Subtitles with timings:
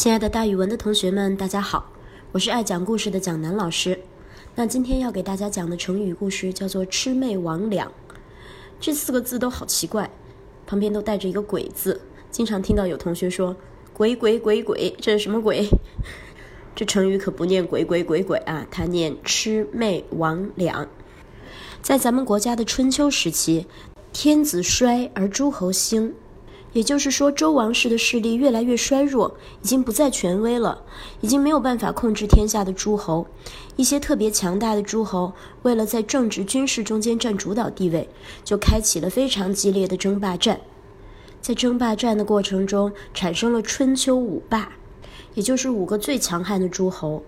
[0.00, 1.92] 亲爱的，大语文的同学们，大家好，
[2.32, 4.00] 我是爱讲故事的蒋楠老师。
[4.54, 7.86] 那今天要给大家讲的成语故事叫做“魑魅魍魉”。
[8.80, 10.10] 这四个字都好奇怪，
[10.66, 12.00] 旁边都带着一个“鬼”字。
[12.30, 13.54] 经常听到有同学说
[13.92, 15.68] “鬼鬼鬼鬼”，这是什么鬼？
[16.74, 20.86] 这成语可不念“鬼鬼鬼鬼”啊，它念“魑魅魍魉”。
[21.82, 23.66] 在咱们国家的春秋时期，
[24.14, 26.14] 天子衰而诸侯兴。
[26.72, 30.82] 也就是说，周王室的势力越来越衰弱，已经不再权威了，
[31.20, 33.26] 已经没有办法控制天下的诸侯。
[33.76, 38.08] 一些特别强大的诸侯，为了在政治、军事中间占主导地位，
[38.44, 40.60] 就开启了非常激烈的争霸战。
[41.40, 44.72] 在争霸战的过程中，产生了春秋五霸，
[45.34, 47.22] 也就是五个最强悍的诸侯。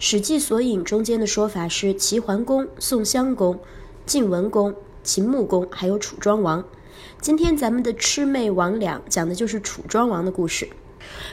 [0.02, 3.60] 《史记》所引中间的说法是：齐桓公、宋襄公、
[4.06, 6.64] 晋文公、秦穆公，还有楚庄王。
[7.20, 10.68] 今天咱们的魑魅魍魉讲的就是楚庄王的故事。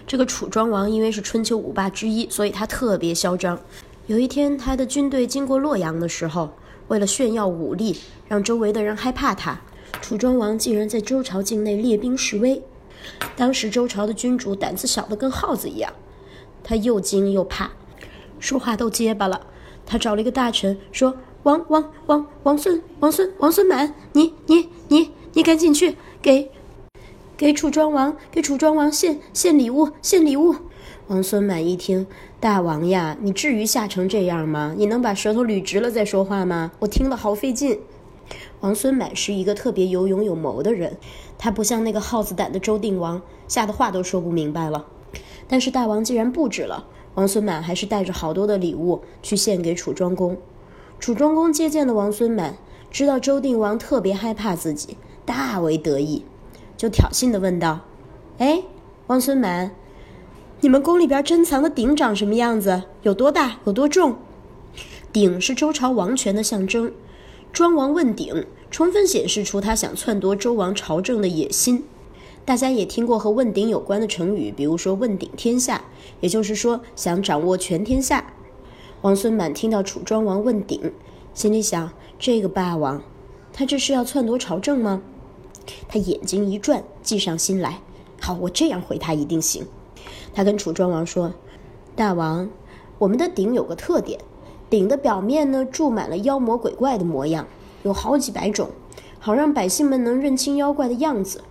[0.06, 3.60] 这个楚庄王因为是春秋五霸之一，所以他特别嚣张。
[4.08, 6.52] 有一天，他的军队经过洛阳的时候，
[6.88, 9.60] 为了炫耀武力，让周围的人害怕他，
[10.02, 12.64] 楚庄王竟然在周朝境内列兵示威。
[13.36, 15.92] 当时周朝的君主胆子小的跟耗子一样，
[16.64, 17.72] 他又惊又怕，
[18.40, 19.48] 说话都结巴了。
[19.86, 26.50] 他找了一个大臣说：“王王王王孙王孙王孙满，你你你。”你赶紧去给，
[27.36, 30.56] 给楚庄王，给楚庄王献献礼物，献礼物。
[31.08, 32.08] 王孙满一听，
[32.40, 34.74] 大王呀，你至于吓成这样吗？
[34.78, 36.72] 你能把舌头捋直了再说话吗？
[36.80, 37.80] 我听了好费劲。
[38.60, 40.98] 王孙满是一个特别有勇有谋的人，
[41.38, 44.86] 他不像那个耗子胆的周定王，吓得话都说不明白了。
[45.48, 50.36] 但是大王既然布置了，王孙满还是带着好多的礼物去献给楚庄公。
[51.00, 52.58] 楚庄公接见了王孙满，
[52.92, 54.98] 知道周定王特别害怕自己。
[55.28, 56.24] 大为得意，
[56.78, 57.82] 就挑衅地问道
[58.40, 58.64] ：“哎，
[59.08, 59.76] 王孙满，
[60.62, 62.84] 你们宫里边珍藏的鼎长什么样子？
[63.02, 63.58] 有多大？
[63.66, 64.16] 有多重？”
[65.12, 66.94] 鼎是周朝王权的象征，
[67.52, 71.84] 庄王问鼎，充分显示出他想篡夺周王朝政的野心。
[72.46, 75.84] 大家也听过和问鼎有关的成语，比如说“问鼎天下”，
[76.22, 78.34] 也就是说想掌握全天下。
[79.02, 80.94] 王孙满听到楚庄王问鼎，
[81.34, 83.04] 心里想：这个霸王，
[83.52, 85.02] 他这是要篡夺朝政吗？
[85.88, 87.80] 他眼睛一转，计上心来。
[88.20, 89.66] 好，我这样回他一定行。
[90.34, 91.34] 他跟楚庄王说
[91.96, 92.50] ：“大王，
[92.98, 94.20] 我们的鼎有个特点，
[94.70, 97.48] 鼎的表面呢铸满了妖魔鬼怪的模样，
[97.84, 98.70] 有好几百种，
[99.20, 101.44] 好让百姓们能认清妖怪的样子。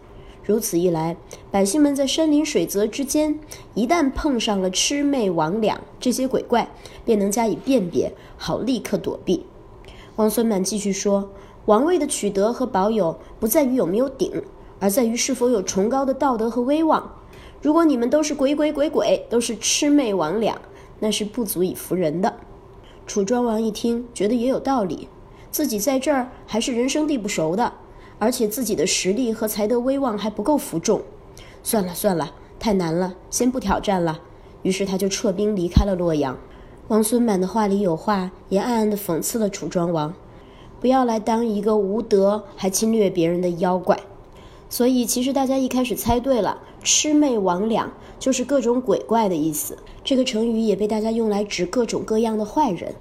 [0.45, 1.17] 如此一来，
[1.51, 3.39] 百姓们在山林水泽之间，
[3.75, 6.69] 一旦碰上了魑魅魍魉这些鬼怪，
[7.05, 9.47] 便能加以辨别，好立刻躲避。”
[10.17, 11.31] 王孙满继续说。
[11.67, 14.43] 王位的取得和保有，不在于有没有鼎，
[14.79, 17.13] 而在于是否有崇高的道德和威望。
[17.61, 20.55] 如果你们都是鬼鬼鬼鬼，都是魑魅魍魉，
[21.01, 22.33] 那是不足以服人的。
[23.05, 25.09] 楚庄王一听，觉得也有道理，
[25.51, 27.73] 自己在这儿还是人生地不熟的，
[28.21, 31.03] 而且自己的实力和才德威望还不够服众。
[31.65, 34.21] 算了算了，太难了，先不挑战了。
[34.63, 36.39] 于是他就撤兵离开了洛阳。
[36.87, 40.15] 王孙满的话里有话，也暗暗地讽刺了楚庄王。
[40.81, 43.99] 不要来当一个无德还侵略别人的妖怪，
[44.69, 47.87] 所以其实大家一开始猜对了，魑魅魍魉
[48.19, 49.79] 就是各种鬼怪的意思。
[50.05, 52.95] 这个成语也被大家用来指各种各样的坏人。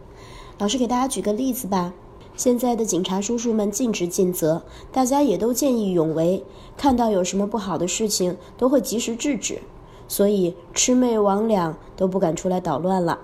[0.58, 1.94] 老师给大家举个例子吧，
[2.36, 6.44] 现在的警察叔叔们尽职尽责，大家也都见义勇为，
[6.78, 9.60] 看到有什么不好的事情都会及时制止，
[10.08, 13.20] 所以魑魅魍魉都不敢出来捣乱了。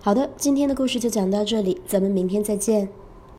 [0.00, 2.88] 好的，今天的故事就讲到这里，咱们明天再见。